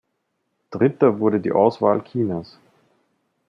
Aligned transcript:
Dritter 0.71 1.19
wurde 1.19 1.39
die 1.39 1.51
Auswahl 1.51 2.01
Chinas. 2.03 2.57